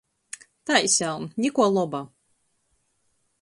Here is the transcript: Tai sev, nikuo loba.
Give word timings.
Tai 0.65 0.85
sev, 0.95 1.17
nikuo 1.41 1.67
loba. 1.75 2.01